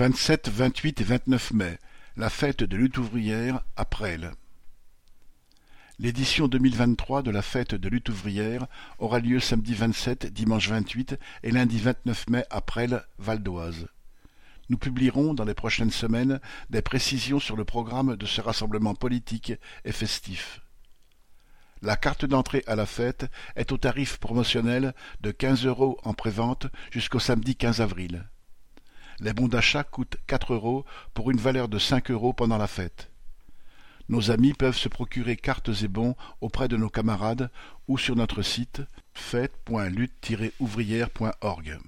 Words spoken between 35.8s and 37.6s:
et bons auprès de nos camarades